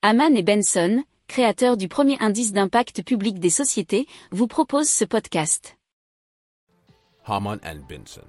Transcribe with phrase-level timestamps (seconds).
[0.00, 5.76] Haman et Benson, créateurs du premier indice d'impact public des sociétés, vous proposent ce podcast.
[7.26, 8.28] Haman and Benson,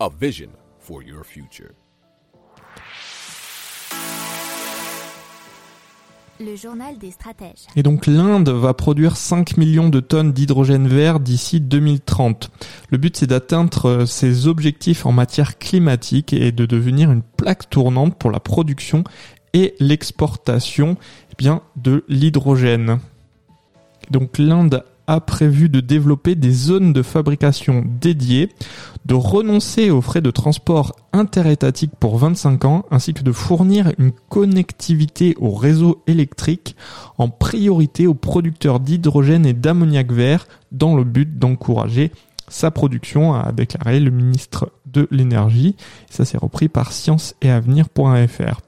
[0.00, 0.50] a vision
[0.80, 1.70] for your future.
[6.38, 7.66] Le journal des stratèges.
[7.76, 12.50] Et donc l'Inde va produire 5 millions de tonnes d'hydrogène vert d'ici 2030.
[12.90, 17.70] Le but c'est d'atteindre euh, ses objectifs en matière climatique et de devenir une plaque
[17.70, 19.02] tournante pour la production
[19.52, 20.96] et l'exportation
[21.38, 22.98] eh de l'hydrogène.
[24.10, 28.50] Donc l'Inde a prévu de développer des zones de fabrication dédiées,
[29.04, 34.12] de renoncer aux frais de transport interétatiques pour 25 ans, ainsi que de fournir une
[34.28, 36.74] connectivité au réseau électrique
[37.18, 42.10] en priorité aux producteurs d'hydrogène et d'ammoniac vert dans le but d'encourager
[42.48, 45.76] sa production, a déclaré le ministre de l'énergie.
[46.10, 48.60] Ça s'est repris par science et avenir.fr.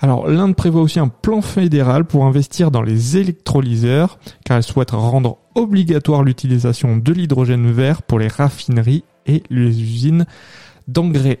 [0.00, 4.92] Alors l'Inde prévoit aussi un plan fédéral pour investir dans les électrolyseurs car elle souhaite
[4.92, 10.26] rendre obligatoire l'utilisation de l'hydrogène vert pour les raffineries et les usines
[10.86, 11.40] d'engrais.